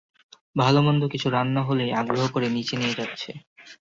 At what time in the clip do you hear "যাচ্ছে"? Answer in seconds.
2.99-3.31